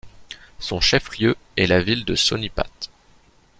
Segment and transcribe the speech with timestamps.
[0.57, 2.65] Son chef-lieu est la ville de Sonipat.